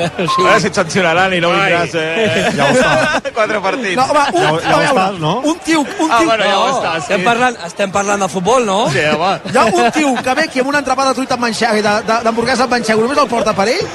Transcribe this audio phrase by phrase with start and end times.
[0.00, 0.40] Sí.
[0.40, 1.94] A veure si et sancionaran i no vindràs.
[1.94, 2.50] Eh?
[2.56, 3.32] Ja ho està.
[3.34, 3.96] Quatre partits.
[3.96, 5.32] No, home, un, Ja, ja ho veure, estàs, no?
[5.52, 6.98] un tio, un Ah, tio, bueno, ja ho No, estàs.
[7.02, 7.24] estem, sí.
[7.26, 8.78] parlant, estem parlant de futbol, no?
[8.90, 9.32] Sí, home.
[9.52, 11.82] hi ha un tio que ve aquí amb una entrapada de truita amb manxego, i
[11.82, 13.86] de- de- d'hamburguesa amb manxego, només el porta per ell,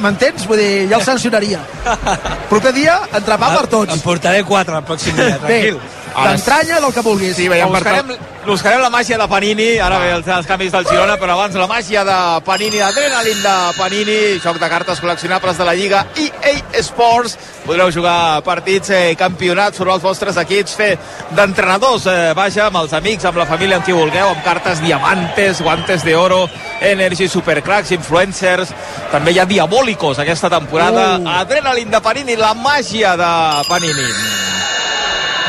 [0.00, 0.46] m'entens?
[0.46, 1.60] Vull dir, ja el sancionaria.
[2.48, 4.02] Proper dia, entrepà per Em tots.
[4.02, 5.78] portaré quatre el pròxim dia, Bé, tranquil.
[6.14, 7.36] D'entranya del que vulguis.
[7.36, 8.12] Sí, veiem, buscarem,
[8.46, 11.68] buscarem la màgia de Panini, ara ve els, els canvis del Girona, però abans la
[11.70, 17.36] màgia de Panini, d'adrenalin de Panini, joc de cartes col·leccionables de la Lliga EA Sports.
[17.66, 20.90] Podreu jugar partits, eh, campionats, formar els vostres equips, fer
[21.36, 25.60] d'entrenadors, eh, vaja, amb els amics, amb la família, amb qui vulgueu, amb cartes diamantes,
[25.62, 26.48] guantes de oro,
[26.80, 28.72] Energy, Supercracks, Influencers,
[29.12, 31.18] també hi ha Diabólicos aquesta temporada.
[31.18, 31.28] Uh.
[31.40, 33.30] Adrenalin de Panini, la màgia de
[33.68, 34.59] Panini.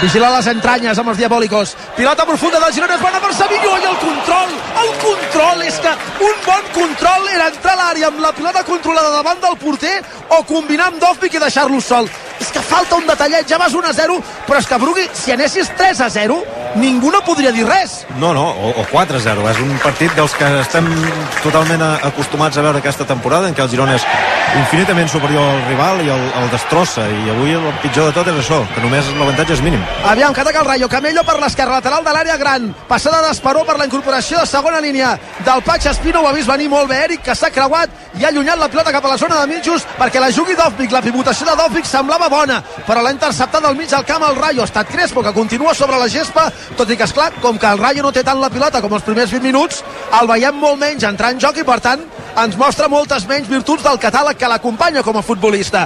[0.02, 1.76] Vigilar les entranyes amb els diabòlicos.
[1.96, 5.92] Pilota profunda del Girona, és bona per Savinho i el control, el control, és que
[6.26, 10.00] un bon control era entrar a l'àrea amb la pilota controlada davant del porter
[10.34, 12.10] o combinar amb Dovvik i deixar-lo sol.
[12.42, 14.16] És que falta un detallet, ja vas 1 a 0,
[14.48, 16.40] però és que Brugui, si anessis 3 a 0,
[16.82, 18.00] ningú no podria dir res.
[18.18, 19.46] No, no, o, o 4-0.
[19.52, 20.90] És un partit dels que estem
[21.44, 24.08] totalment a- acostumats a veure aquesta temporada, en què el Girona és
[24.60, 27.06] infinitament superior al rival i el, el destrossa.
[27.08, 29.82] I avui el pitjor de tot és això, que només l'avantatge és mínim.
[30.08, 30.90] Aviam, que ataca el Rayo.
[30.92, 32.70] Camello per l'esquerra, lateral de l'àrea gran.
[32.90, 35.14] Passada d'Esperó per la incorporació de segona línia
[35.46, 36.22] del Patx Espino.
[36.22, 38.92] Ho ha vist venir molt bé Eric, que s'ha creuat i ha allunyat la pilota
[38.92, 40.92] cap a la zona de mitjos perquè la jugui Dovvik.
[40.92, 44.66] La pivotació de Dovvik semblava bona, però l'ha interceptat al mig del camp el Rayo.
[44.66, 47.72] Ha estat Crespo, que continua sobre la gespa, tot i que, és clar com que
[47.72, 49.84] el Rayo no té tant la pilota com els primers 20 minuts,
[50.20, 52.04] el veiem molt menys entrar en joc i, per tant,
[52.42, 55.86] ens mostra moltes menys virtuts del catàleg que l'acompanya com a futbolista.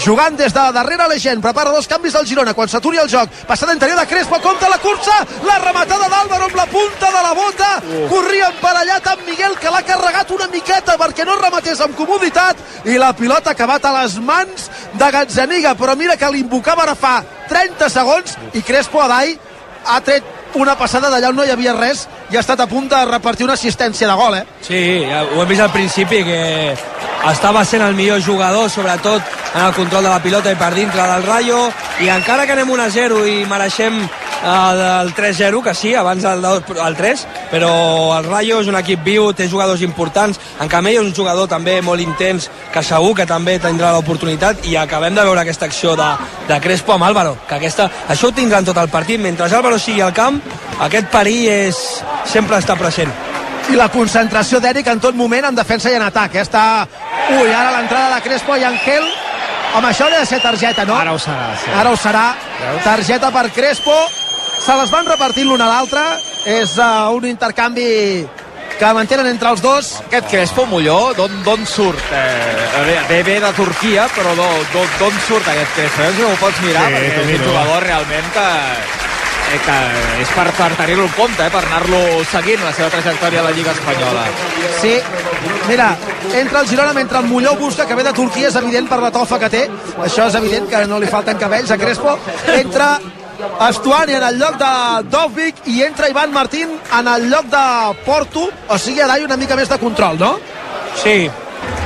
[0.00, 3.28] Jugant des de darrere la gent, prepara dos canvis del Girona quan s'aturi el joc,
[3.46, 7.34] passada interior de Crespo compta la cursa, la rematada d'Àlvaro amb la punta de la
[7.36, 7.70] bota,
[8.08, 12.56] corria emparellat amb Miguel que l'ha carregat una miqueta perquè no rematés amb comoditat.
[12.88, 16.96] I la pilota ha acabat a les mans de Gazzaniga, però mira que l'invocava ara
[16.96, 17.18] fa
[17.52, 19.36] 30 segons i Crespo a dall
[19.84, 22.88] ha tret una passada d'allà on no hi havia res i ha estat a punt
[22.90, 24.44] de repartir una assistència de gol, eh?
[24.60, 26.42] Sí, ja ho hem vist al principi que
[27.30, 29.22] estava sent el millor jugador, sobretot
[29.54, 31.62] en el control de la pilota i per dintre del Rayo,
[32.00, 34.02] i encara que anem 1 a 0 i mereixem
[34.42, 37.72] del 3-0, que sí, abans del, del 3, però
[38.18, 41.80] el Rayo és un equip viu, té jugadors importants, en Camello és un jugador també
[41.82, 46.08] molt intens, que segur que també tindrà l'oportunitat, i acabem de veure aquesta acció de,
[46.48, 50.00] de Crespo amb Álvaro, que aquesta, això ho tindran tot el partit, mentre Álvaro sigui
[50.02, 50.40] al camp,
[50.80, 51.82] aquest perill és,
[52.26, 53.12] sempre està present.
[53.70, 56.34] i la concentració d'Eric en tot moment en defensa i en atac.
[56.34, 56.42] Eh?
[56.42, 56.86] Està...
[57.30, 59.06] Ui, ara l'entrada de Crespo i Angel.
[59.76, 60.96] Amb això hauria de ser targeta, no?
[60.98, 61.70] Ara ho serà, sí.
[61.78, 62.24] Ara ho serà.
[62.84, 63.94] Targeta per Crespo.
[64.62, 66.02] Se les van repartint l'un a l'altre.
[66.46, 68.24] És uh, un intercanvi
[68.78, 69.90] que mantenen entre els dos.
[70.08, 72.02] Aquest Crespo Molló, d'on surt?
[72.10, 76.02] Eh, bé, bé, ve de Turquia, però d'on- d'on d'on surt aquest Crespo?
[76.02, 76.10] Eh?
[76.16, 78.46] Si ho pots mirar, Sí, perquè és un jugador realment que,
[79.52, 79.78] eh, que
[80.24, 81.50] és per, per tenir-lo en compte, eh?
[81.54, 82.02] per anar-lo
[82.32, 84.26] seguint la seva trajectòria a la Lliga Espanyola.
[84.80, 84.96] Sí,
[85.68, 85.92] mira,
[86.34, 89.12] entra el Girona mentre el Molló busca que ve de Turquia, és evident per la
[89.14, 89.66] tofa que té,
[90.02, 92.18] això és evident que no li falten cabells a Crespo,
[92.58, 92.96] entra
[93.68, 94.72] Estuani en el lloc de
[95.10, 97.64] Dovvik i entra Ivan Martín en el lloc de
[98.06, 100.36] Porto, o sigui, a dall una mica més de control, no?
[101.02, 101.30] Sí,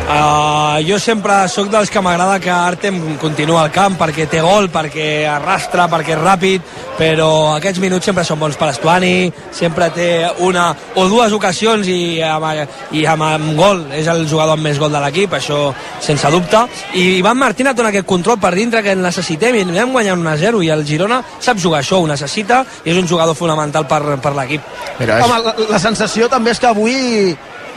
[0.07, 4.69] Uh, jo sempre sóc dels que m'agrada que Artem continua al camp perquè té gol,
[4.71, 10.07] perquè arrastra, perquè és ràpid, però aquests minuts sempre són bons per Estuani, sempre té
[10.47, 12.47] una o dues ocasions i amb,
[12.95, 15.59] i amb, amb gol, és el jugador amb més gol de l'equip, això
[15.99, 16.63] sense dubte.
[16.95, 20.63] I Ivan Martín ha donat aquest control per dintre que necessitem i anem guanyant 1-0
[20.63, 24.37] i el Girona sap jugar això, ho necessita i és un jugador fonamental per, per
[24.39, 24.73] l'equip.
[25.03, 27.35] Mira, Home, la, la sensació també és que avui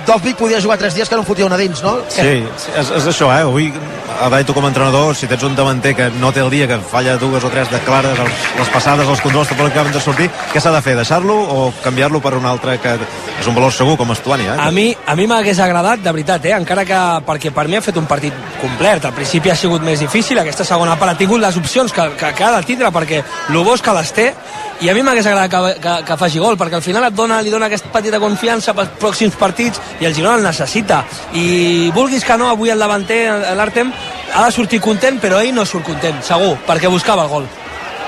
[0.08, 2.00] Dovvik podia jugar tres dies que no en fotia una dins, no?
[2.10, 2.22] Sí,
[2.58, 3.44] sí és, és això, eh?
[3.46, 3.72] Avui,
[4.20, 6.80] a tu com a entrenador, si tens un davanter que no té el dia, que
[6.80, 9.94] falla dues o tres de clares, els, les passades, els controls, tot el que acaben
[9.94, 10.96] de sortir, què s'ha de fer?
[11.00, 12.96] Deixar-lo o canviar-lo per un altre que
[13.40, 14.58] és un valor segur, com Estuani, eh?
[14.60, 16.56] A mi a mi m'hagués agradat, de veritat, eh?
[16.58, 19.06] encara que perquè per mi ha fet un partit complet.
[19.06, 22.34] Al principi ha sigut més difícil, aquesta segona part ha tingut les opcions que, que,
[22.36, 24.34] que ha de tindre perquè el bo que les té
[24.80, 27.42] i a mi m'hagués agradat que, que, que faci gol perquè al final et dona,
[27.44, 31.04] li dona aquesta petita confiança pels pròxims partits i el Girona el necessita
[31.34, 33.92] i vulguis que no, avui el davanter l'Artem
[34.36, 37.48] ha de sortir content però ell no surt content, segur, perquè buscava el gol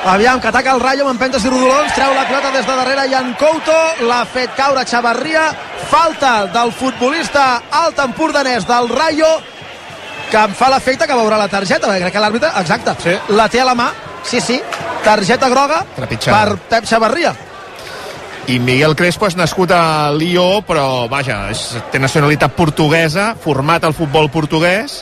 [0.03, 3.03] Aviam, que ataca el Rayo amb empentes i rodolons, treu la pilota des de darrere
[3.11, 3.75] Jan Couto,
[4.07, 5.43] l'ha fet caure Xavarria,
[5.91, 9.29] falta del futbolista alt empordanès del Rayo,
[10.31, 13.13] que em fa l'efecte que veurà la targeta, perquè crec que l'àrbitre, exacte, Sí.
[13.37, 13.91] la té a la mà,
[14.23, 14.59] sí, sí,
[15.03, 16.45] targeta groga Trepitjada.
[16.49, 17.35] per Pep Xavarria.
[18.51, 23.95] I Miguel Crespo és nascut a Lió, però vaja, és, té nacionalitat portuguesa, format al
[23.95, 25.01] futbol portuguès,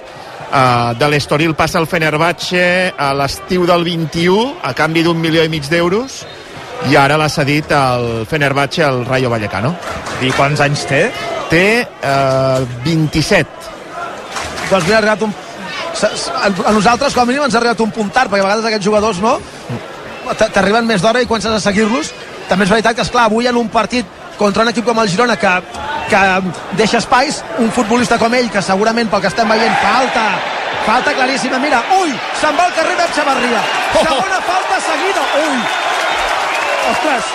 [0.50, 2.62] Uh, de l'Estoril passa al Fenerbahce
[2.98, 6.24] a l'estiu del 21 a canvi d'un milió i mig d'euros
[6.90, 9.75] i ara l'ha cedit al Fenerbahce al Rayo Vallecano.
[10.25, 11.04] I quants anys té?
[11.51, 13.46] Té uh, 27.
[14.72, 15.36] Doncs mira, ha arribat un...
[16.66, 18.90] A nosaltres, com a mínim, ens ha arribat un punt tard, perquè a vegades aquests
[18.90, 19.38] jugadors, no?
[20.40, 22.10] T'arriben més d'hora i comences a seguir-los.
[22.50, 24.06] També és veritat que, esclar, avui en un partit
[24.40, 25.51] contra un equip com el Girona que,
[26.10, 26.22] que
[26.80, 30.24] deixa espais, un futbolista com ell, que segurament pel que estem veient falta,
[30.88, 33.62] falta claríssima, mira, ui, se'n va al carrer Pep Xavarria,
[34.00, 35.60] segona falta seguida, ui,
[36.94, 37.30] ostres,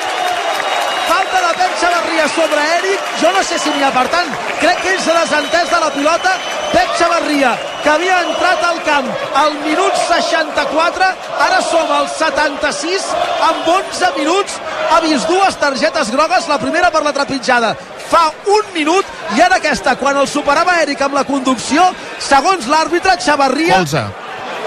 [1.13, 4.35] falta de Pep Xavarria sobre Eric, jo no sé si n'hi ha, per tant,
[4.65, 6.35] crec que ell s'ha desentès de la pilota,
[6.73, 7.53] Pep Xavarria,
[7.85, 9.11] que havia entrat al camp
[9.45, 11.11] al minut 64,
[11.47, 13.11] ara som al 76,
[13.51, 14.57] amb 11 minuts,
[14.91, 17.75] ha vist dues targetes grogues, la primera per la trepitjada,
[18.11, 21.87] fa un minut, i ara aquesta, quan el superava Eric amb la conducció,
[22.23, 23.81] segons l'àrbitre, Xavarria...
[23.81, 24.05] Colze.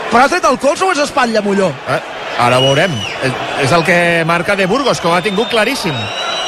[0.08, 1.68] Però ha tret el colze o és espatlla, Molló?
[1.92, 2.00] Eh,
[2.40, 2.94] ara ho veurem.
[3.28, 3.34] És,
[3.66, 3.98] és el que
[4.28, 5.96] marca de Burgos, que ho ha tingut claríssim.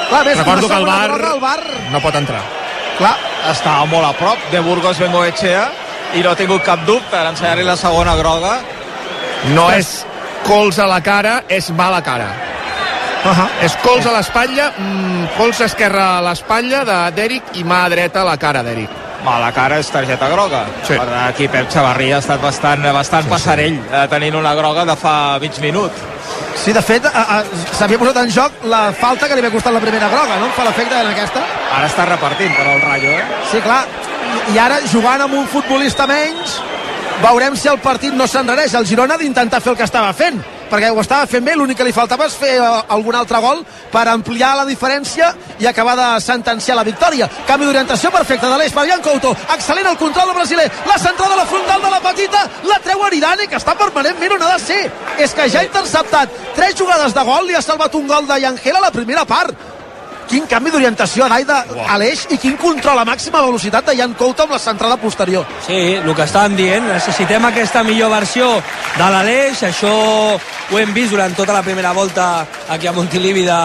[0.09, 1.91] Clar, més, Recordo que el bar, groga, el bar...
[1.91, 2.41] no pot entrar.
[2.97, 3.13] Clar,
[3.51, 5.67] estava molt a prop de Burgos Bengoechea
[6.17, 8.57] i no ha tingut cap dubte en ensenyar-li la segona groga.
[9.53, 9.99] No és
[10.47, 12.31] cols a la cara, és mala cara.
[13.25, 13.65] Uh -huh.
[13.65, 18.23] És cols a l'espatlla, mm, cols esquerra a l'espatlla de d'Eric i mà dreta a
[18.23, 18.89] la cara d'Eric.
[19.23, 20.63] Ma, la cara és targeta groga.
[20.87, 20.93] Sí.
[20.93, 24.85] Per tant, aquí Pep Xavarria ha estat bastant, bastant sí, passarell eh, tenint una groga
[24.85, 25.91] de fa mig minut.
[26.55, 27.43] Sí, de fet, a- a-
[27.77, 30.45] s'havia posat en joc la falta que li havia costat la primera groga, no?
[30.45, 31.39] Em fa l'efecte en aquesta.
[31.75, 33.23] Ara està repartint per al Rayo, eh?
[33.51, 33.83] Sí, clar.
[34.53, 36.61] I ara, jugant amb un futbolista menys,
[37.21, 38.73] veurem si el partit no s'enrareix.
[38.73, 41.79] El Girona ha d'intentar fer el que estava fent, perquè ho estava fent bé, l'únic
[41.79, 45.95] que li faltava és fer eh, algun altre gol per ampliar la diferència i acabar
[45.99, 47.29] de sentenciar la victòria.
[47.47, 51.35] Canvi d'orientació perfecte de l'Eix per Ian Couto, excel·lent el control del brasiler, la centrada
[51.35, 54.61] a la frontal de la petita, la treu Aridane, que està permanentment on ha de
[54.63, 54.83] ser.
[55.17, 56.37] És que ja ha interceptat.
[56.55, 59.68] Tres jugades de gol, li ha salvat un gol de Yangel a la primera part
[60.29, 61.59] quin canvi d'orientació a Daida
[61.89, 65.45] a l'eix i quin control a màxima velocitat de Jan Couto amb la centrada posterior.
[65.65, 68.51] Sí, el que estàvem dient, necessitem aquesta millor versió
[68.97, 69.93] de l'Aleix, això
[70.37, 73.61] ho hem vist durant tota la primera volta aquí a Montilivi de,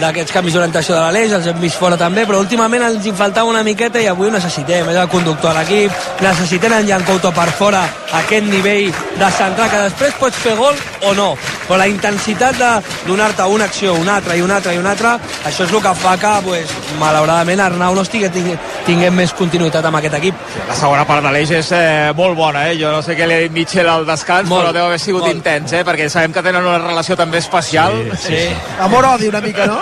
[0.00, 3.50] d'aquests canvis d'orientació de l'Aleix, els hem vist fora també, però últimament ens hi faltava
[3.50, 7.32] una miqueta i avui ho necessitem, és el conductor de l'equip, necessitem en Jan Couto
[7.36, 7.82] per fora
[8.22, 8.88] aquest nivell
[9.18, 10.76] de centrar, que després pots fer gol
[11.08, 11.32] o no,
[11.72, 12.70] però la intensitat de
[13.06, 15.14] donar-te una acció, una altra i una altra i una altra,
[15.48, 18.50] això és el que fa que, pues, malauradament, Arnau no estigui ting
[18.84, 20.42] tinguem més continuïtat amb aquest equip.
[20.68, 22.76] La segona part de l'eix és eh, molt bona, eh?
[22.76, 25.24] Jo no sé què li ha dit Mitchell al descans, Molt, però deu haver sigut
[25.24, 25.32] molt.
[25.32, 25.80] intens, eh?
[25.88, 27.96] Perquè sabem que tenen una relació també especial.
[28.20, 28.42] Sí.
[28.84, 29.80] Amor-odi una mica, no?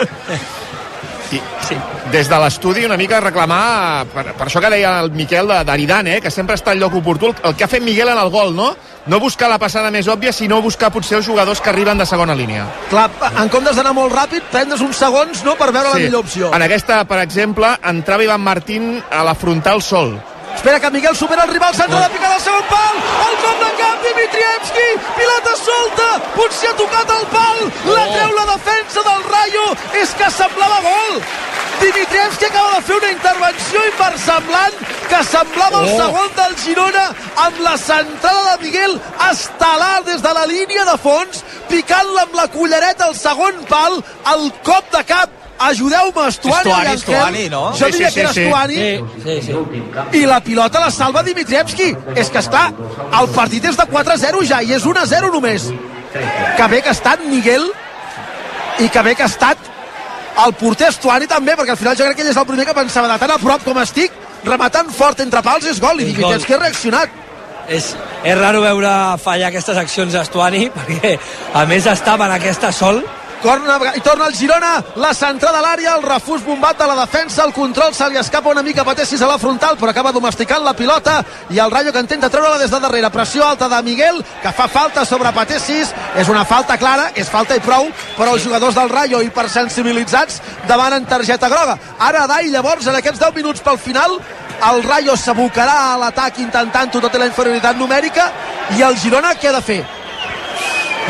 [1.34, 1.80] I, sí.
[2.10, 6.08] Des de l'estudi una mica reclamar, per, per això que deia el Miquel de- d'Aridan,
[6.10, 8.30] eh, que sempre està al lloc oportú, el, el que ha fet Miguel en el
[8.30, 8.72] gol, no?
[9.06, 12.34] No buscar la passada més òbvia, sinó buscar potser els jugadors que arriben de segona
[12.34, 12.66] línia.
[12.90, 13.06] Clar,
[13.38, 16.50] en comptes d'anar molt ràpid, prendre's uns segons no, per veure la millor opció.
[16.52, 20.18] En aquesta, per exemple, entrava Ivan Martín a la frontal sol.
[20.56, 22.96] Espera que Miguel supera el rival, centre de picada al segon pal,
[23.28, 27.60] el cop de camp, Dimitrievski, pilota solta, potser ha tocat el pal,
[27.94, 29.64] la treu la defensa del Rayo,
[30.02, 31.22] és que semblava gol.
[31.80, 34.78] Dimitrievski acaba de fer una intervenció inversemblant
[35.10, 37.04] que semblava el segon del Girona
[37.46, 38.96] amb la centrada de Miguel
[39.30, 44.00] estelar des de la línia de fons, picant-la amb la cullereta al segon pal,
[44.34, 46.94] el cop de cap ajudeu-me, Estuani, Estuani.
[46.94, 47.64] Estuani, no?
[47.76, 48.40] Jo Sí, diria sí, que era sí.
[48.40, 50.20] Estuani Sí, sí, sí.
[50.20, 52.70] i la pilota la salva Dimitrievski és que esclar,
[53.20, 55.68] el partit és de 4-0 ja i és 1-0 només
[56.56, 57.68] que bé que ha estat Miguel
[58.80, 59.68] i que bé que ha estat
[60.46, 62.76] el porter Estuani també perquè al final jo crec que ell és el primer que
[62.76, 64.12] pensava de tan a prop com estic
[64.44, 66.60] rematant fort entre pals és gol i És Dimitrievski gol.
[66.60, 67.18] ha reaccionat
[67.70, 67.92] És,
[68.24, 68.90] és raro veure
[69.22, 71.16] fallar aquestes accions a Estuani, perquè
[71.54, 73.02] a més estava en aquesta sol
[73.40, 77.46] Corna, i torna el Girona, la centrada a l'àrea, el refús bombat de la defensa,
[77.46, 80.74] el control se li escapa una mica Patessis a la frontal, però acaba domesticant la
[80.76, 83.10] pilota i el Rayo que intenta treure-la des de darrere.
[83.10, 87.56] Pressió alta de Miguel, que fa falta sobre Patessis, és una falta clara, és falta
[87.56, 91.78] i prou, però els jugadors del Rayo, hipersensibilitzats, demanen targeta groga.
[91.98, 94.18] Ara Dai, llavors, en aquests 10 minuts pel final,
[94.68, 98.28] el Rayo s'abocarà a l'atac intentant-ho tot i la inferioritat numèrica,
[98.76, 99.80] i el Girona què ha de fer?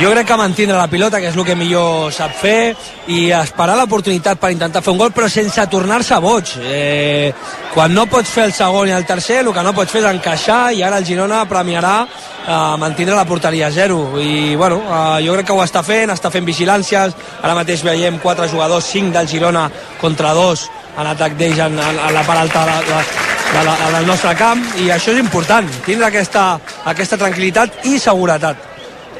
[0.00, 2.73] Jo crec que mantindre la pilota, que és el que millor sap fer,
[3.12, 6.54] i esperar l'oportunitat per intentar fer un gol, però sense tornar-se boig.
[6.64, 7.33] Eh,
[7.75, 10.09] quan no pots fer el segon i el tercer, el que no pots fer és
[10.09, 14.00] encaixar, i ara el Girona premiarà eh, mantindre la porteria a zero.
[14.16, 18.19] I, bueno, eh, jo crec que ho està fent, està fent vigilàncies, ara mateix veiem
[18.25, 19.69] quatre jugadors, cinc del Girona
[20.00, 24.09] contra dos en atac d'ells en, en, en la part alta de, de, de del
[24.09, 26.54] nostre camp i això és important, tindre aquesta,
[26.88, 28.69] aquesta tranquil·litat i seguretat.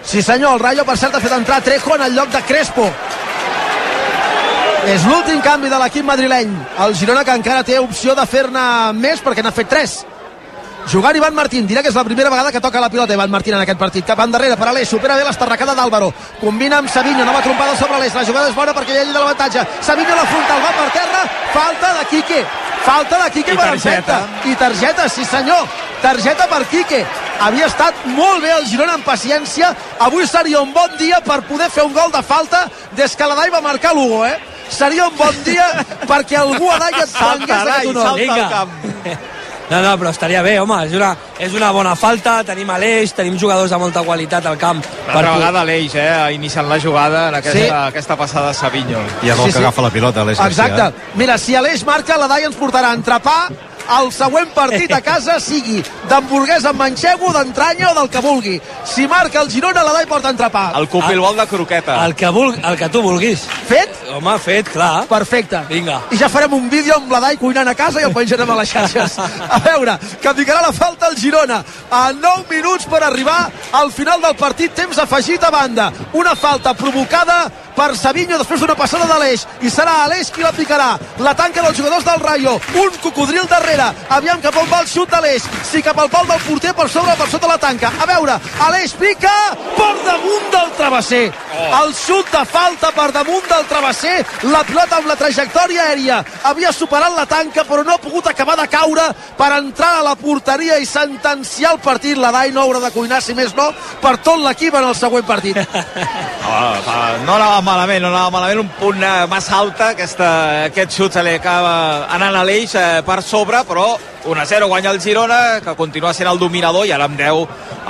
[0.05, 2.87] Sí senyor, el Rayo per cert ha fet entrar Trejo en el lloc de Crespo.
[4.89, 6.55] És l'últim canvi de l'equip madrileny.
[6.87, 8.63] El Girona que encara té opció de fer-ne
[8.97, 9.99] més perquè n'ha fet 3.
[10.89, 13.55] Jugant Ivan Martín, dirà que és la primera vegada que toca la pilota Ivan Martín
[13.55, 14.07] en aquest partit.
[14.07, 16.11] Cap endarrere per Aleix, supera bé l'estarracada d'Àlvaro.
[16.41, 18.15] Combina amb Savinho, nova trompada sobre Aleix.
[18.17, 19.67] La jugada és bona perquè ell de l'avantatge.
[19.85, 22.45] Savinho la frontal, va per terra, falta de Quique.
[22.83, 24.21] Falta de Quique I per targeta.
[24.25, 24.49] Enfecta.
[24.49, 25.69] I targeta, sí senyor.
[26.01, 27.05] Targeta per Quique.
[27.41, 29.73] Havia estat molt bé el Girona en paciència.
[29.99, 32.67] Avui seria un bon dia per poder fer un gol de falta
[32.97, 34.37] des que l'Adai va marcar l'Hugo, eh?
[34.71, 35.67] Seria un bon dia
[36.07, 38.07] perquè algú a Dai et prengués aquest honor.
[38.07, 38.71] salta al camp.
[39.71, 43.37] No, no, però estaria bé, home, és una, és una bona falta, tenim Aleix, tenim
[43.39, 44.81] jugadors de molta qualitat al camp.
[45.07, 47.69] Una altra vegada l'Eix, eh, iniciant la jugada en aquesta, Sí.
[47.71, 48.99] aquesta passada de Savinho.
[49.23, 49.59] I és el Sí, que sí.
[49.59, 50.47] agafa la pilota, Garcia.
[50.47, 50.93] Exacte.
[51.15, 53.49] Mira, si Aleix marca, la Dai ens portarà a entrepà
[53.99, 55.81] el següent partit a casa sigui
[56.11, 58.57] d'hamburguesa amb manxego, d'entranya o del que vulgui.
[58.87, 60.71] Si marca el Girona, la Dai porta entrepà.
[60.79, 61.99] El cupilbol de croqueta.
[62.05, 63.47] El que, vul, el que tu vulguis.
[63.69, 63.97] Fet?
[64.15, 65.07] Home, fet, clar.
[65.11, 65.63] Perfecte.
[65.69, 66.01] Vinga.
[66.11, 68.59] I ja farem un vídeo amb la Dai cuinant a casa i el penjarem a
[68.61, 69.19] les xarxes.
[69.51, 71.63] A veure, que picarà la falta el Girona.
[71.91, 73.41] A 9 minuts per arribar
[73.73, 75.91] al final del partit, temps afegit a banda.
[76.13, 77.43] Una falta provocada
[77.81, 80.91] per Savinho després d'una passada d'Aleix i serà Aleix qui la picarà.
[81.25, 82.59] La tanca dels jugadors del Rayo.
[82.77, 86.43] Un cocodril darrere, aviam cap on va el xut d'Aleix, si cap al pal del
[86.45, 89.33] porter per sobre per sota la tanca, a veure Aleix pica
[89.79, 91.23] per damunt del travesser.
[91.81, 94.19] El xut de falta per damunt del travesser,
[94.53, 96.21] la pilota amb la trajectòria aèria.
[96.51, 99.09] Havia superat la tanca però no ha pogut acabar de caure
[99.41, 103.23] per entrar a la porteria i sentenciar el partit, la Dai no haurà de cuinar
[103.25, 103.71] si més no,
[104.05, 105.65] per tot l'equip en el següent partit.
[106.51, 110.31] Ah, ah, no anava malament, no anava malament, un punt eh, massa alta, aquesta,
[110.67, 113.93] aquest xut se li acaba anant a l'eix eh, per sobre, però
[114.27, 117.47] 1-0 guanya el Girona, que continua sent el dominador, i ara amb 10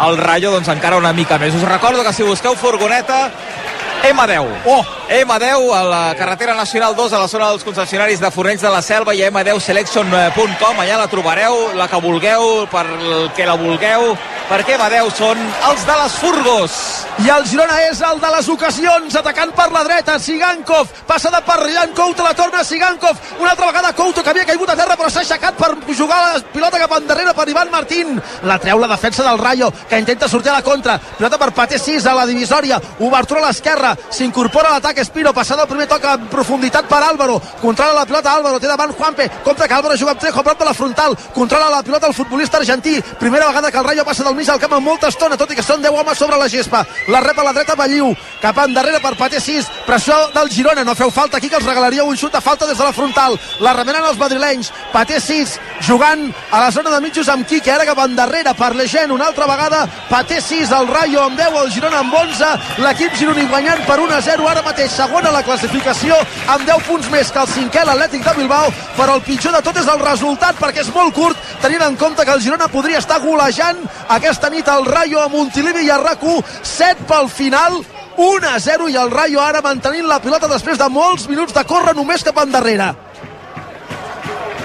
[0.07, 1.57] el Rayo, doncs encara una mica més.
[1.57, 3.29] Us recordo que si busqueu furgoneta,
[4.05, 4.47] M10.
[4.67, 4.85] Oh!
[5.11, 8.81] M10 a la carretera nacional 2 a la zona dels concessionaris de Fornells de la
[8.83, 14.15] Selva i a m10selection.com allà la trobareu, la que vulgueu per el que la vulgueu
[14.51, 15.39] perquè M10 són
[15.69, 16.77] els de les furgos.
[17.23, 21.59] I el Girona és el de les ocasions, atacant per la dreta, Sigankov, passada per
[21.71, 25.11] Jan Couto, la torna Sigankov, una altra vegada Couto, que havia caigut a terra, però
[25.13, 28.19] s'ha aixecat per jugar la pilota cap endarrere per Ivan Martín.
[28.49, 30.99] La treu la defensa del Rayo, que intenta sortir a la contra.
[30.99, 35.69] Pilota per Paté 6 a la divisòria, obertura a l'esquerra, s'incorpora a l'atac Espino, passada
[35.69, 38.35] el primer toc en profunditat per Álvaro, controla la pilota.
[38.41, 41.71] Álvaro, té davant Juanpe, compte que Álvaro juga amb Trejo prop de la frontal, controla
[41.71, 44.73] la pilota el futbolista argentí, primera vegada que el Rayo passa del mig al camp
[44.79, 46.81] amb molta estona, tot i que són 10 homes sobre la gespa,
[47.13, 48.09] la rep a la dreta Balliu,
[48.41, 52.07] cap endarrere per Paté 6, pressió del Girona, no feu falta aquí que els regalaria
[52.09, 56.23] un xut de falta des de la frontal, la remenen els madrilenys, Paté 6, jugant
[56.51, 59.83] a la zona de mitjos amb Quique, ara cap endarrere per Legend, una altra vegada,
[60.09, 62.51] Paté 6, el Rayo amb 10, el Girona amb 11,
[62.87, 66.17] l'equip gironí guanyant per 1 a 0, ara mateix segona la classificació,
[66.49, 69.77] amb 10 punts més que el cinquè, l'Atlètic de Bilbao, però el pitjor de tot
[69.77, 73.21] és el resultat, perquè és molt curt, tenint en compte que el Girona podria estar
[73.21, 73.85] golejant
[74.31, 77.81] aquesta nit al Rayo a Montilivi i a RAC1, 7 pel final,
[78.15, 81.65] 1 a 0 i el Rayo ara mantenint la pilota després de molts minuts de
[81.67, 82.93] córrer només cap endarrere.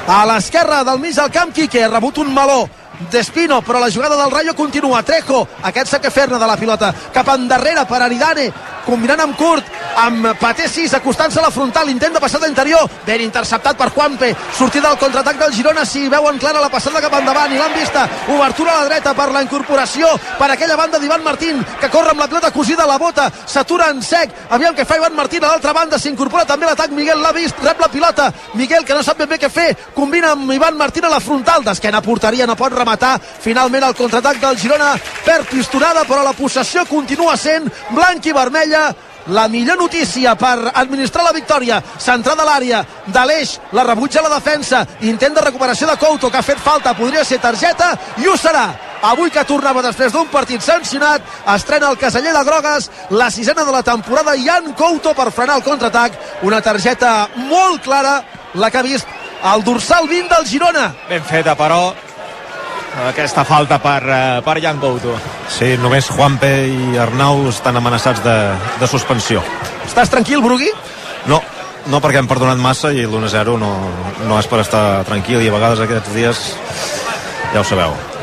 [0.06, 2.68] A l'esquerra del mig del camp, Quique, ha rebut un meló
[3.10, 5.02] d'Espino, però la jugada del Rayo continua.
[5.02, 6.94] Trejo, aquest sap què fer-ne de la pilota.
[7.14, 8.52] Cap endarrere per Aridane,
[8.86, 13.22] combinant amb Kurt, amb Paté 6, acostant-se a la frontal, intent de passada interior, ben
[13.24, 17.52] interceptat per Juanpe, sortida del contraatac del Girona, si veuen clara la passada cap endavant,
[17.54, 21.64] i l'han vista, obertura a la dreta per la incorporació, per aquella banda d'Ivan Martín,
[21.80, 25.00] que corre amb la pilota cosida a la bota, s'atura en sec, aviam què fa
[25.00, 28.86] Ivan Martín a l'altra banda, s'incorpora també l'atac, Miguel l'ha vist, rep la pilota, Miguel
[28.86, 32.04] que no sap ben bé què fer, combina amb Ivan Martín a la frontal, d'esquena
[32.06, 34.94] portaria, no pot rematar, finalment el contraatac del Girona,
[35.26, 38.90] perd pistonada, però la possessió continua sent blanc i vermella,
[39.28, 41.82] la millor notícia per administrar la victòria.
[41.98, 42.86] Centrada a l'àrea.
[43.08, 44.86] d'Aleix la rebutja la defensa.
[45.02, 46.94] Intent de recuperació de Couto que ha fet falta.
[46.94, 48.68] Podria ser targeta i ho serà.
[49.02, 51.22] Avui que tornava després d'un partit sancionat
[51.56, 55.64] estrena el caseller de Grogues la sisena de la temporada Jan Couto per frenar el
[55.64, 56.14] contraatac.
[56.44, 59.08] Una targeta molt clara la que ha vist
[59.54, 60.94] el dorsal 20 del Girona.
[61.10, 61.94] Ben feta però
[63.10, 65.16] aquesta falta per, eh, per Jan Couto
[65.52, 68.38] Sí, només Juanpe i Arnau estan amenaçats de,
[68.80, 69.44] de suspensió.
[69.86, 70.72] estàs tranquil Brugui?
[71.28, 71.42] No,
[71.92, 73.72] no perquè hem perdonat massa i l'1-0 no,
[74.26, 76.44] no és per estar tranquil i a vegades aquests dies
[77.54, 78.15] ja ho sabeu.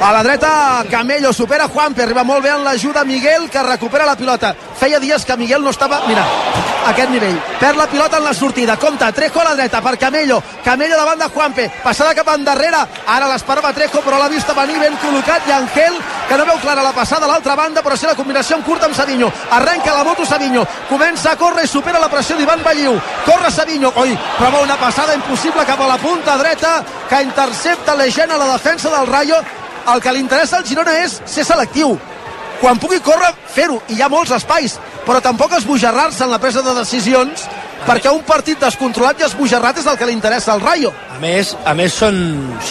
[0.00, 4.16] A la dreta, Camello supera Juanpe, arriba molt bé en l'ajuda Miguel, que recupera la
[4.16, 4.54] pilota.
[4.56, 6.00] Feia dies que Miguel no estava...
[6.08, 7.36] Mira, a aquest nivell.
[7.60, 8.78] Perd la pilota en la sortida.
[8.80, 10.42] Compte, Trejo a la dreta per Camello.
[10.64, 11.68] Camello davant de Juanpe.
[11.84, 12.80] Passada cap endarrere.
[13.06, 15.44] Ara l'esperava Trejo, però l'ha vista venir ben col·locat.
[15.46, 18.56] I Angel, que no veu clara la passada a l'altra banda, però sí la combinació
[18.56, 19.30] en curta amb Savinho.
[19.52, 20.64] Arrenca la moto Savinho.
[20.88, 22.96] Comença a córrer i supera la pressió d'Ivan Balliu.
[23.28, 23.92] Corre Savinho.
[24.00, 26.78] Oi, prova una passada impossible cap a la punta dreta
[27.08, 29.44] que intercepta Legena a la defensa del Rayo
[29.94, 31.96] el que li interessa al Girona és ser selectiu.
[32.60, 36.62] Quan pugui córrer, fer-ho, i hi ha molts espais però tampoc esbojarrar-se en la presa
[36.62, 37.46] de decisions
[37.86, 41.74] perquè un partit descontrolat i esbojarrat és el que li interessa al Rayo més, a
[41.78, 42.18] més són,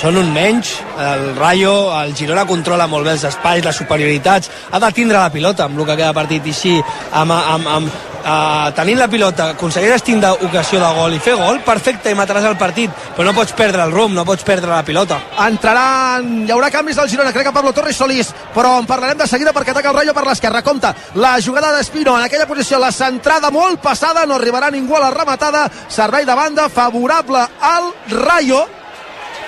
[0.02, 0.74] són un menys.
[1.00, 4.52] El Rayo, el Girona controla molt bé els espais, les superioritats.
[4.72, 6.76] Ha de tindre la pilota amb el que queda partit i així
[7.14, 11.62] amb, amb, amb, uh, tenint la pilota, aconseguiràs tindre ocasió de gol i fer gol,
[11.66, 14.84] perfecte, i mataràs el partit, però no pots perdre el rumb, no pots perdre la
[14.86, 15.20] pilota.
[15.46, 19.28] Entraran, hi haurà canvis del Girona, crec que Pablo Torres Solís, però en parlarem de
[19.30, 20.64] seguida perquè ataca el Rayo per l'esquerra.
[20.66, 25.06] Compte, la jugada d'Espino en aquella posició, la centrada molt passada, no arribarà ningú a
[25.06, 28.39] la rematada, servei de banda favorable al Rayo,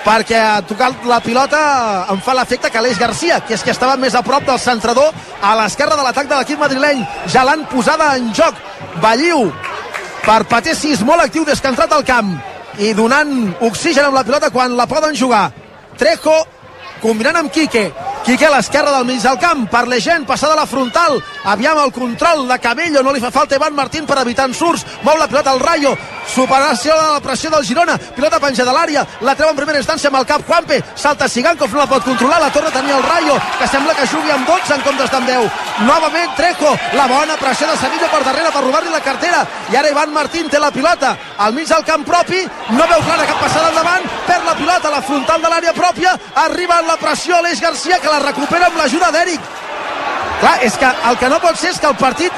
[0.02, 3.96] perquè a tocar la pilota em fa l'efecte que Aleix Garcia, que és que estava
[3.96, 7.04] més a prop del centrador a l'esquerra de l'atac de l'equip madrileny.
[7.32, 8.58] Ja l'han posada en joc.
[9.02, 9.50] Balliu
[10.26, 12.34] per Paté 6, molt actiu des que ha entrat al camp
[12.78, 15.50] i donant oxigen amb la pilota quan la poden jugar.
[15.98, 16.36] Trejo
[17.02, 17.90] combinant amb Quique
[18.22, 21.18] Quique a l'esquerra del mig del camp per Legend, passada a la frontal
[21.50, 25.18] aviam el control de Cabello no li fa falta Ivan Martín per evitar ensurts mou
[25.18, 25.96] la pilota al Rayo
[26.26, 29.04] superació de la pressió del Girona, pilota penja de l'àrea.
[29.20, 30.80] La treu en primera instància amb el cap Juanpe.
[30.94, 32.40] Salta Sigankov, no la pot controlar.
[32.40, 35.50] La torre tenia el Rayo, que sembla que jugui amb 12 en comptes d'amb 10,
[35.86, 36.74] novament Trejo.
[36.98, 40.48] La bona pressió de Sevilla per darrere per robar-li la cartera, i ara Ivan Martín
[40.48, 41.16] té la pilota.
[41.38, 44.06] Al mig del camp propi no veu clara cap passada endavant.
[44.26, 46.16] Perd la pilota a la frontal de l'àrea pròpia.
[46.46, 49.40] Arriba en la pressió Aleix Garcia que la recupera amb l'ajuda d'Eric.
[50.42, 52.32] Clar, és que el que no pot ser és que el partit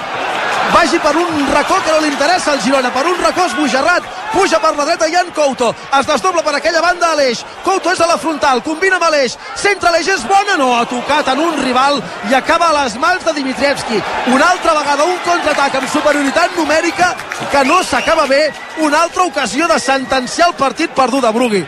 [0.75, 4.59] vagi per un racó que no li interessa al Girona, per un racó esbojarrat, puja
[4.59, 8.19] per la dreta Jan Couto, es desdobla per aquella banda Aleix, Couto és a la
[8.19, 12.35] frontal, combina amb Aleix, centre Aleix és bona, no, ha tocat en un rival i
[12.35, 14.03] acaba a les mans de Dimitrievski,
[14.35, 17.15] una altra vegada un contraatac amb superioritat numèrica
[17.55, 18.43] que no s'acaba bé,
[18.83, 21.65] una altra ocasió de sentenciar el partit perdut de Brugui.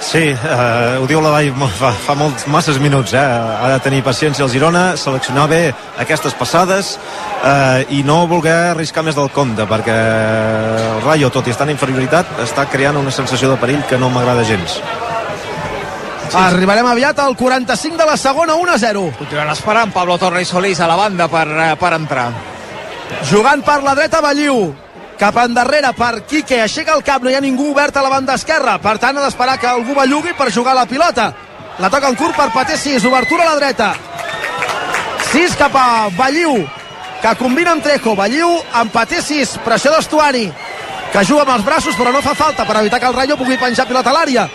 [0.00, 3.22] Sí, eh, ho diu la Vall fa, fa molts, masses minuts, eh?
[3.22, 5.60] ha de tenir paciència el Girona, seleccionar bé
[6.02, 6.92] aquestes passades
[7.40, 11.74] eh, i no voler arriscar més del compte, perquè el Rayo, tot i estar en
[11.74, 14.78] inferioritat, està creant una sensació de perill que no m'agrada gens.
[16.26, 16.38] Sí.
[16.42, 19.04] Arribarem aviat al 45 de la segona, 1-0.
[19.16, 22.30] Continuarà esperant Pablo Torres Solís a la banda per, eh, per entrar.
[23.30, 24.74] Jugant per la dreta Balliu,
[25.18, 28.36] cap endarrere per Quique, aixeca el cap, no hi ha ningú obert a la banda
[28.36, 31.32] esquerra, per tant ha d'esperar que algú bellugui per jugar la pilota.
[31.78, 33.94] La toca en curt per Paté 6, obertura a la dreta.
[35.32, 36.54] 6 cap a Balliu,
[37.22, 40.46] que combina amb Trejo, Balliu amb Paté 6, pressió d'Estuani,
[41.12, 43.58] que juga amb els braços però no fa falta per evitar que el Rayo pugui
[43.60, 44.48] penjar pilota a l'àrea.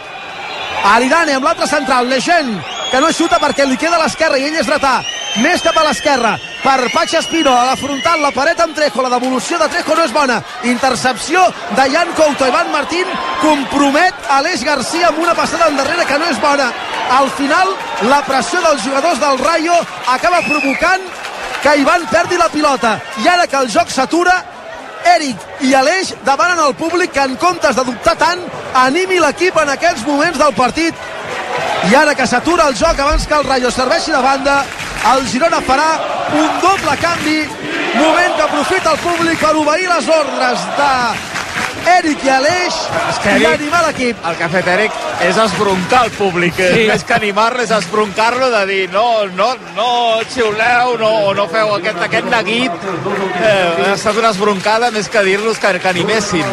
[0.94, 2.58] Aridane amb l'altre central, Legend,
[2.92, 5.00] que no xuta perquè li queda a l'esquerra i ell és dretà.
[5.42, 7.76] Més cap a l'esquerra, per Pachi Espino, a la
[8.22, 10.42] la paret amb Trejo, la devolució de Trejo no és bona.
[10.64, 11.42] Intercepció
[11.76, 12.48] de Jan Couto.
[12.48, 13.06] Ivan Martín
[13.42, 16.72] compromet Aleix Garcia amb una passada endarrere que no és bona.
[17.18, 17.74] Al final,
[18.10, 19.74] la pressió dels jugadors del Rayo
[20.08, 21.02] acaba provocant
[21.64, 23.00] que Ivan perdi la pilota.
[23.24, 24.44] I ara que el joc s'atura,
[25.16, 28.42] Eric i Aleix demanen al públic que en comptes de dubtar tant
[28.86, 30.94] animi l'equip en aquests moments del partit
[31.90, 34.62] i ara que s'atura el joc abans que el Rayo serveixi de banda
[35.10, 35.90] el Girona farà
[36.38, 37.40] un doble canvi.
[37.98, 40.92] Moment que aprofita el públic per obeir les ordres de
[41.88, 42.76] Eric i Aleix
[43.10, 44.92] És que i Eric- animar l'equip El que ha fet Eric
[45.22, 46.56] és esbroncar el públic.
[46.58, 46.86] Sí.
[46.92, 49.88] Més que animar-lo és esbroncar-lo de dir no, no, no
[50.34, 52.72] xiuleu, no, o no feu aquest, aquest neguit.
[53.42, 56.46] Eh, ha estat una esbroncada més que dir-los que, que animessin.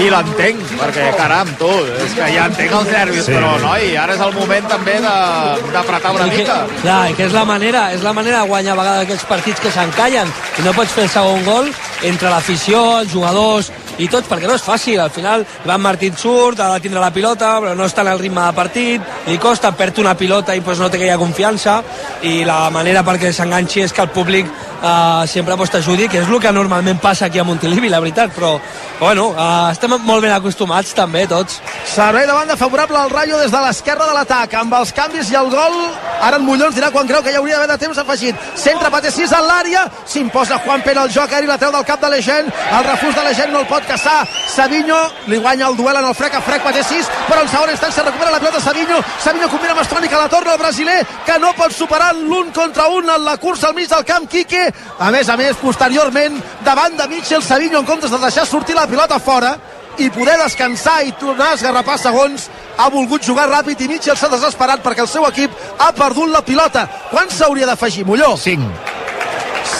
[0.00, 1.68] I l'entenc, perquè caram, tu,
[2.04, 3.32] és que ja entenc els nervis, Sí.
[3.36, 6.58] però noi, ara és el moment també de- d'apretar una I que, mica.
[6.82, 9.60] clar, i que és la manera, és la manera de guanyar a vegades aquells partits
[9.60, 11.70] que s'encallen i no pots fer el segon gol
[12.02, 15.00] entre l'afició, els jugadors i tots, perquè no és fàcil.
[15.00, 18.20] Al final, Ivan Martín surt, ha de tindre la pilota, però no està en el
[18.20, 21.80] ritme de partit, li costa, perd una pilota i pues, no té aquella confiança,
[22.22, 24.50] i la manera perquè s'enganxi és que el públic
[24.82, 28.32] uh, sempre pues, t'ajudi, que és el que normalment passa aquí a Montilivi, la veritat,
[28.34, 28.56] però
[29.00, 31.60] bueno, uh, estem molt ben acostumats també tots.
[31.86, 35.38] Servei de banda favorable al Rayo des de l'esquerra de l'atac, amb els canvis i
[35.38, 35.76] el gol.
[36.20, 38.36] Ara en Mollons dirà quan creu que hi hauria d'haver de temps afegit.
[38.56, 42.00] Centre Pate 6 en l'àrea, s'imposa Juan Pere el joc, i la treu del cap
[42.00, 44.24] de Legend, el refús de Legend no el pot caçar.
[44.54, 47.72] Savinho li guanya el duel en el frec a frec Pate 6, però en segon
[47.74, 49.02] instància recupera la pilota Savinho.
[49.22, 52.88] Savinho combina amb Estroni que la torna el brasiler, que no pot superar l'un contra
[52.88, 54.65] un en la cursa al mig del camp Quique.
[54.98, 58.86] A més a més, posteriorment, davant de Mitchell, Savinho en comptes de deixar sortir la
[58.86, 59.56] pilota fora
[59.98, 64.28] i poder descansar i tornar a esgarrapar segons ha volgut jugar ràpid i Mitchell s'ha
[64.32, 66.86] desesperat perquè el seu equip ha perdut la pilota.
[67.10, 68.34] Quan s'hauria d'afegir, Molló?
[68.36, 68.94] 5.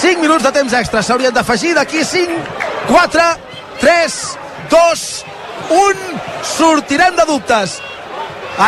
[0.01, 2.41] 5 minuts de temps extra s'haurien d'afegir d'aquí 5,
[2.89, 3.27] 4,
[3.81, 4.17] 3,
[4.71, 5.05] 2,
[5.71, 6.21] 1
[6.57, 7.79] sortirem de dubtes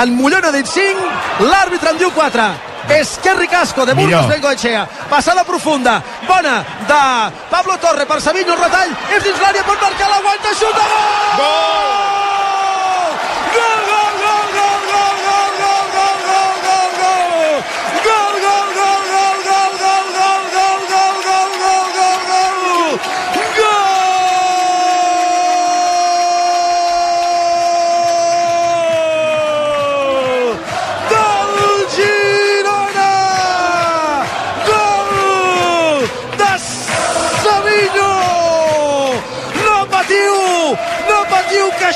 [0.00, 2.48] en Molló n'ha dit 5 l'àrbitre en diu 4
[2.88, 4.28] Esquerri Casco de Burgos Millor.
[4.28, 9.80] Bengoechea passada profunda, bona de Pablo Torre per Savinho, el retall és dins l'àrea, pot
[9.80, 10.84] marcar, l'aguanta, xuta!
[11.38, 13.12] Gol,
[13.54, 13.87] gol, gol,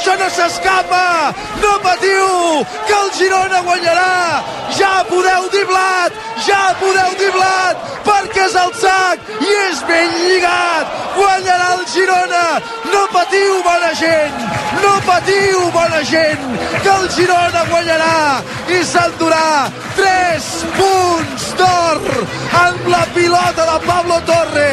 [0.03, 1.33] això no s'escapa!
[1.62, 4.43] No patiu, que el Girona guanyarà!
[4.75, 6.12] Ja podeu dir blat!
[6.47, 7.85] Ja podeu dir blat!
[8.03, 10.97] Perquè és el sac i és ben lligat!
[11.15, 12.47] Guanyarà el Girona!
[12.91, 14.43] No patiu, bona gent!
[14.83, 16.49] No patiu, bona gent!
[16.83, 18.19] Que el Girona guanyarà
[18.75, 22.03] i s'endurà 3 punts d'or
[22.65, 24.69] amb la pilota de Pablo Torre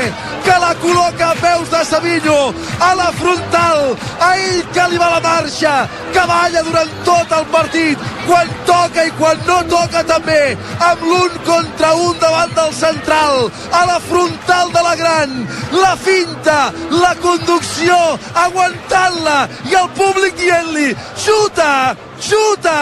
[0.49, 2.37] que la col·loca a peus de Savinho
[2.81, 3.81] a la frontal.
[4.25, 5.73] A ell que li va la marxa
[6.13, 8.07] que balla durant tot el partit.
[8.25, 10.39] Quan toca i quan no toca també
[10.87, 13.45] amb l'un contra un davant del central
[13.81, 15.37] a la frontal de la gran.
[15.83, 16.57] La finta,
[17.03, 17.99] la conducció
[18.47, 19.37] aguantant-la
[19.69, 20.89] i el públic dient-li
[21.27, 21.71] xuta,
[22.31, 22.79] xuta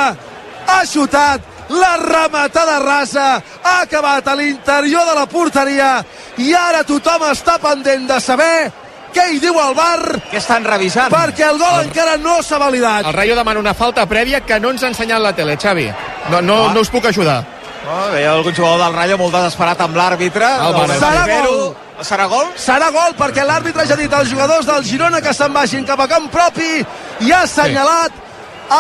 [0.67, 6.03] ha xutat la rematada rasa ha acabat a l'interior de la porteria
[6.37, 8.71] i ara tothom està pendent de saber
[9.13, 11.11] què hi diu el bar Què estan revisant?
[11.11, 14.69] perquè el gol encara no s'ha validat El Rayo demana una falta prèvia que no
[14.69, 15.91] ens ha ensenyat la tele, Xavi.
[16.29, 16.73] No, no, Ah.
[16.73, 17.43] no us puc ajudar.
[17.89, 20.43] Oh, veia algun jugador del Rayo molt desesperat amb l'àrbitre.
[20.45, 20.87] Álvaro.
[20.87, 21.51] Doncs Serà Rivero.
[21.51, 21.75] gol.
[22.03, 22.47] Serà gol?
[22.55, 25.99] serà gol perquè l'àrbitre ja ha dit als jugadors del Girona que se'n vagin cap
[25.99, 26.85] a camp propi
[27.21, 28.11] i ha assenyalat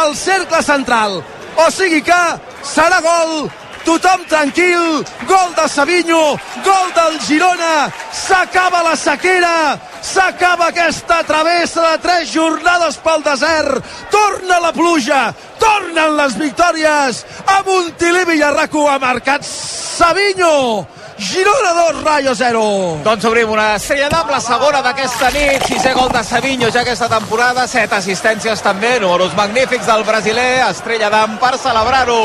[0.03, 1.23] el cercle central
[1.57, 2.23] o sigui que
[2.63, 3.49] serà gol.
[3.87, 12.01] Tothom tranquil, gol de Savinho, gol del Girona, s'acaba la sequera, s'acaba aquesta travessa de
[12.03, 13.79] tres jornades pel desert,
[14.11, 15.21] torna la pluja,
[15.63, 20.83] tornen les victòries, a Montilivi i a RAC1 ha marcat Savinho,
[21.17, 22.99] Girona 2, Rayo 0.
[23.03, 27.09] Doncs obrim una estrella d'am, la segona d'aquesta nit, sisè gol de Savinho ja aquesta
[27.09, 32.21] temporada, set assistències també, números magnífics del brasiler, estrella d'am per celebrar-ho.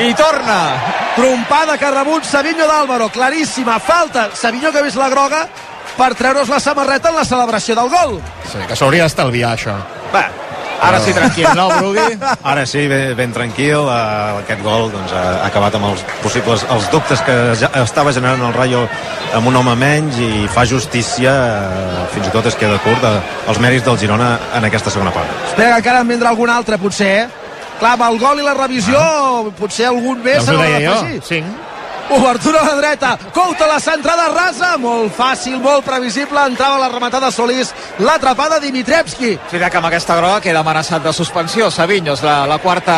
[0.00, 0.58] I torna.
[1.16, 4.30] Trompada que ha rebut Savinho d'Àlvaro, claríssima, falta.
[4.32, 5.44] Savinho que ha vist la groga
[5.96, 8.18] per treure's la samarreta en la celebració del gol.
[8.48, 9.76] Sí, que s'hauria d'estalviar, això.
[10.12, 10.26] Va,
[10.82, 12.18] ara sí, tranquil, no, Brugui?
[12.42, 16.90] Ara sí, ben, ben tranquil, eh, aquest gol doncs, ha acabat amb els possibles els
[16.92, 18.84] dubtes que ja estava generant el Rayo
[19.36, 23.14] amb un home menys i fa justícia, eh, fins i tot es queda curt, de,
[23.50, 25.30] els mèrits del Girona en aquesta segona part.
[25.50, 27.44] Espera que encara en vindrà algun altre, potser, eh?
[27.76, 29.00] Clar, amb el gol i la revisió,
[29.58, 30.94] potser algun més Ja us se ho n'ha deia jo.
[30.94, 31.22] d'afegir.
[31.28, 31.64] Cinc.
[32.10, 37.32] Obertura a la dreta, Couta la centrada rasa, molt fàcil, molt previsible, entrava la rematada
[37.34, 39.34] Solís, l'atrapada Dimitrevski.
[39.52, 41.70] Mira que amb aquesta groga queda amenaçat de suspensió.
[41.70, 42.96] Savinho és la, la quarta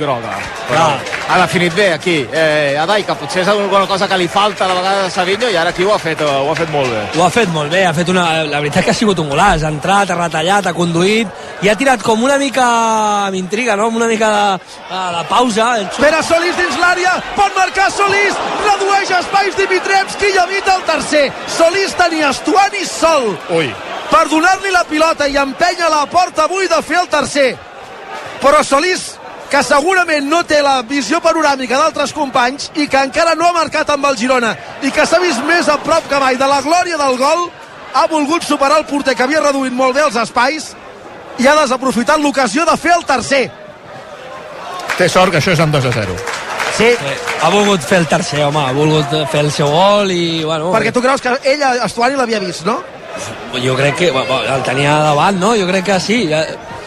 [0.00, 0.36] groga.
[0.68, 0.86] Però
[1.32, 2.26] ha definit bé aquí.
[2.30, 5.48] Eh, Adai, que potser és alguna cosa que li falta a la vegada de Savinho
[5.48, 7.04] i ara aquí ho ha fet, ho ha fet molt bé.
[7.16, 8.26] Ho ha fet molt bé, ha fet una...
[8.44, 11.76] La veritat que ha sigut un golaç, ha entrat, ha retallat, ha conduït i ha
[11.78, 12.66] tirat com una mica
[13.28, 13.88] amb intriga, no?
[13.88, 15.70] Amb una mica de, de pausa.
[15.86, 21.24] Espera Solís dins l'àrea, pot marcar Solís, redueix espais Dimitrevski i evita el tercer.
[21.56, 23.72] Solís tenia Estuani sol Ui.
[24.12, 27.50] per donar-li la pilota i empènyer la porta avui de fer el tercer.
[28.42, 29.11] Però Solís,
[29.52, 33.90] que segurament no té la visió panoràmica d'altres companys i que encara no ha marcat
[33.92, 36.96] amb el Girona i que s'ha vist més a prop que mai de la glòria
[36.96, 37.50] del gol,
[37.92, 40.70] ha volgut superar el porter que havia reduït molt bé els espais
[41.36, 43.42] i ha desaprofitat l'ocasió de fer el tercer.
[44.96, 46.16] Té sort que això és amb 2 a 0.
[46.78, 46.88] Sí.
[46.88, 50.72] Eh, ha volgut fer el tercer, home, ha volgut fer el seu gol i, bueno...
[50.72, 52.80] Perquè tu creus que ell, Estuani, l'havia vist, no?
[53.60, 55.52] Jo crec que bueno, el tenia davant, no?
[55.60, 56.22] Jo crec que sí.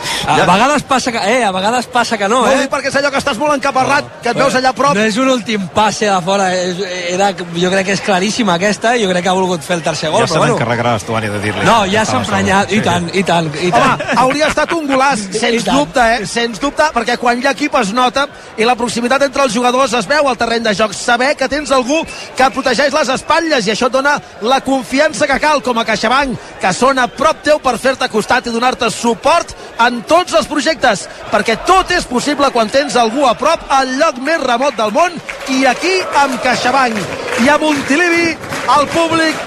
[0.05, 0.45] Ja, a ja.
[0.49, 2.67] vegades passa que, eh, a vegades passa que no, no eh?
[2.71, 4.95] perquè és allò que estàs molt encaparrat, que et veus allà a prop.
[4.97, 6.81] No és un últim passe de fora, és,
[7.13, 9.83] era, jo crec que és claríssima aquesta, i jo crec que ha volgut fer el
[9.85, 10.25] tercer gol.
[10.25, 10.55] Ja se bueno.
[10.55, 11.65] n'encarregarà Estuani de dir-li.
[11.67, 14.01] No, ja s'ha emprenyat, i tant, i tant, i tant.
[14.05, 16.25] Home, hauria estat un golaç, sens dubte, eh?
[16.29, 19.93] Sens dubte, perquè quan hi ha equip es nota i la proximitat entre els jugadors
[19.97, 20.95] es veu al terreny de joc.
[20.95, 22.01] Saber que tens algú
[22.37, 24.15] que protegeix les espatlles i això et dona
[24.45, 28.47] la confiança que cal, com a CaixaBank, que són a prop teu per fer-te costat
[28.47, 29.53] i donar-te suport
[29.85, 34.19] en tots els projectes, perquè tot és possible quan tens algú a prop al lloc
[34.25, 35.15] més remot del món
[35.55, 36.99] i aquí amb CaixaBank.
[37.45, 38.35] I a Montilivi,
[38.77, 39.41] el públic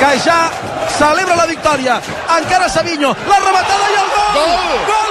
[0.00, 0.40] que ja
[0.96, 2.00] celebra la victòria.
[2.38, 4.10] Encara Savinho, la rematada i el!
[4.16, 5.09] Gol, gol, gol,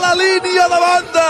[0.00, 1.28] la línia de banda!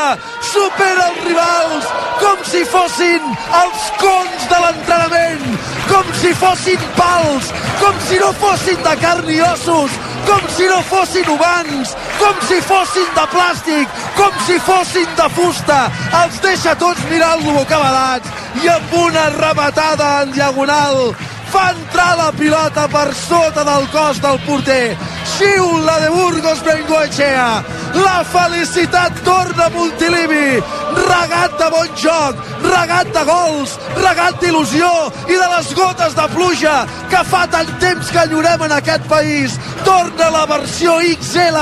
[0.52, 1.86] Supera els rivals
[2.18, 3.24] com si fossin
[3.60, 5.44] els cons de l'entrenament!
[5.88, 7.52] Com si fossin pals!
[7.80, 9.94] Com si no fossin de carn i ossos!
[10.26, 11.94] Com si no fossin humans!
[12.18, 13.96] Com si fossin de plàstic!
[14.18, 15.80] Com si fossin de fusta!
[16.24, 21.12] Els deixa tots mirant-lo bocabadats i amb una rematada en diagonal
[21.48, 24.96] fa entrar la pilota per sota del cos del porter.
[25.36, 27.77] Xiula de Burgos Bengoechea.
[27.94, 30.62] La felicitat torna a Montilivi.
[30.96, 34.90] Regat de bon joc, regat de gols, regat d'il·lusió
[35.28, 36.74] i de les gotes de pluja
[37.12, 39.58] que fa tant temps que enyorem en aquest país.
[39.84, 41.58] Torna la versió XL,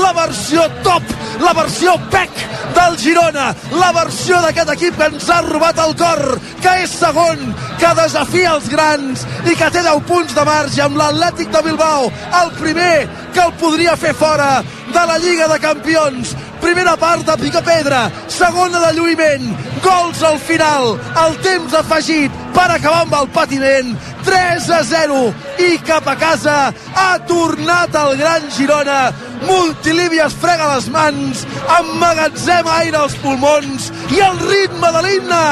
[0.00, 1.12] la versió top,
[1.44, 2.44] la versió PEC
[2.76, 6.24] del Girona, la versió d'aquest equip que ens ha robat el cor,
[6.62, 11.00] que és segon, que desafia els grans i que té 10 punts de marge amb
[11.00, 12.10] l'Atlètic de Bilbao,
[12.42, 14.60] el primer que el podria fer fora
[14.92, 16.34] de la Lliga de Campions.
[16.60, 19.46] Primera part de Picapedra, segona de lluïment,
[19.84, 20.92] gols al final,
[21.24, 23.94] el temps afegit per acabar amb el patiment,
[24.26, 25.20] 3 a 0
[25.64, 26.58] i cap a casa
[26.94, 29.00] ha tornat el Gran Girona.
[29.48, 31.46] Multilivi es frega les mans
[31.78, 35.44] emmagatzem aire als pulmons i el ritme de l'himne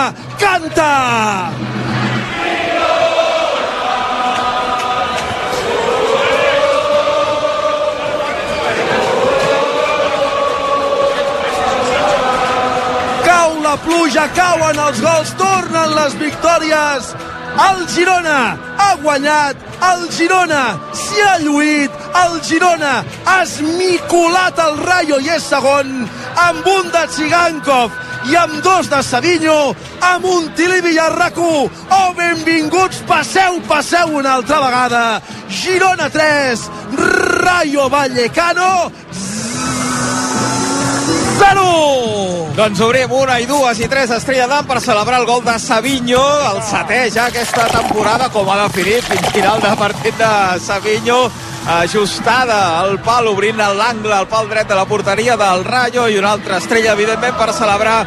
[0.43, 0.93] canta
[13.69, 17.09] la pluja, cauen els gols, tornen les victòries.
[17.65, 18.41] El Girona
[18.81, 20.63] ha guanyat, el Girona
[20.97, 22.93] s'hi ha lluït, el Girona
[23.27, 25.91] ha esmicolat el Rayo i és segon,
[26.47, 27.99] amb un de Tsigankov
[28.31, 29.59] i amb dos de Savinho,
[30.01, 35.05] a Montilivi i a rac Oh, benvinguts, passeu, passeu una altra vegada.
[35.49, 36.71] Girona 3,
[37.45, 38.91] Rayo Vallecano
[41.39, 42.53] 0!
[42.59, 46.23] Doncs obrim una i dues i tres estrella d'am per celebrar el gol de Savinho,
[46.51, 50.33] el setè ja aquesta temporada, com ha definit fins final de partit de
[50.65, 51.21] Savinho,
[51.69, 56.33] ajustada al pal, obrint l'angle al pal dret de la porteria del Rayo i una
[56.33, 57.99] altra estrella, evidentment, per celebrar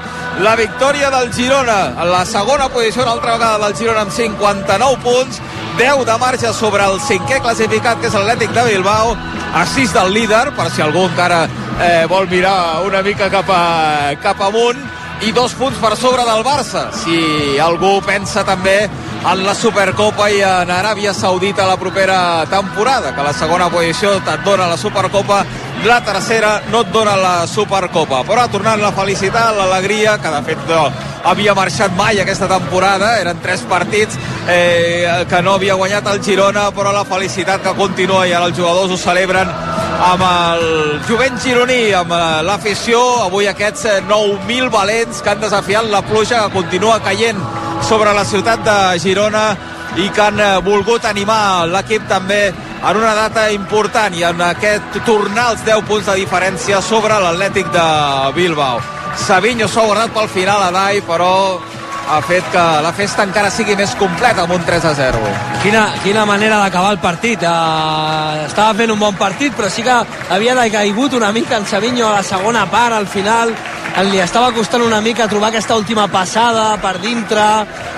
[0.42, 1.80] la victòria del Girona.
[2.02, 5.40] En la segona posició, una altra vegada del Girona amb 59 punts,
[5.78, 9.16] 10 de marge sobre el cinquè classificat, que és l'Atlètic de Bilbao,
[9.56, 11.46] a 6 del líder, per si algú encara
[11.82, 14.82] eh, vol mirar una mica cap, a, cap amunt,
[15.22, 16.88] i dos punts per sobre del Barça.
[16.98, 23.26] Si algú pensa també en la Supercopa i en Aràbia Saudita la propera temporada, que
[23.26, 25.44] la segona posició et dona la Supercopa,
[25.86, 28.24] la tercera no et dona la Supercopa.
[28.26, 30.90] Però ha tornat la felicitat, l'alegria, que de fet no
[31.30, 34.18] havia marxat mai aquesta temporada, eren tres partits
[34.50, 38.58] eh, que no havia guanyat el Girona, però la felicitat que continua i ara els
[38.58, 39.54] jugadors ho celebren
[40.00, 40.64] amb el
[41.08, 46.46] jovent gironí, amb eh, l'afició, avui aquests eh, 9.000 valents que han desafiat la pluja
[46.46, 47.40] que continua caient
[47.88, 49.46] sobre la ciutat de Girona
[50.00, 55.02] i que han eh, volgut animar l'equip també en una data important i en aquest
[55.06, 57.88] tornar els 10 punts de diferència sobre l'Atlètic de
[58.38, 58.80] Bilbao.
[59.20, 61.60] Savinho s'ha guardat pel final a Dai, però
[62.12, 65.20] ha fet que la festa encara sigui més completa amb un 3 a 0.
[65.64, 67.44] Quina, quina manera d'acabar el partit.
[67.48, 69.96] Uh, estava fent un bon partit, però sí que
[70.36, 73.56] havia decaigut una mica en Savinho a la segona part, al final.
[74.08, 77.44] li estava costant una mica trobar aquesta última passada per dintre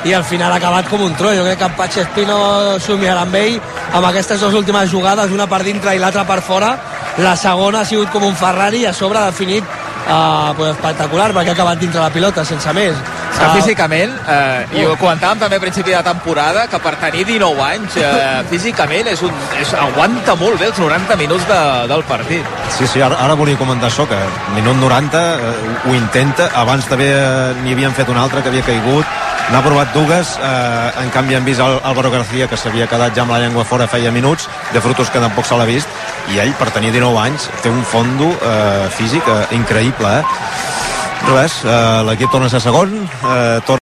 [0.10, 2.38] i al final ha acabat com un tro jo crec que en Patx Espino
[2.82, 3.60] somiarà amb ell
[3.94, 6.74] amb aquestes dues últimes jugades una per dintre i l'altra per fora
[7.22, 11.30] la segona ha sigut com un Ferrari i a sobre ha definit uh, pues espectacular
[11.30, 12.98] perquè ha acabat dintre la pilota sense més
[13.38, 17.62] que físicament, eh, i ho comentàvem també a principi de temporada, que per tenir 19
[17.66, 21.60] anys, eh, físicament és un, és, aguanta molt bé els 90 minuts de,
[21.92, 22.56] del partit.
[22.78, 24.20] Sí, sí, ara, ara volia comentar això, que
[24.56, 25.54] minut 90 eh,
[25.90, 29.06] ho intenta, abans també eh, n'hi havien fet un altre que havia caigut,
[29.52, 33.26] n'ha provat dues, eh, en canvi han vist el Álvaro García que s'havia quedat ja
[33.26, 35.90] amb la llengua fora feia minuts, de frutos que tampoc se l'ha vist,
[36.32, 40.93] i ell per tenir 19 anys té un fondo eh, físic eh, increïble, eh?
[41.24, 43.72] Res, eh, l'equip torna a ser segon, eh, torna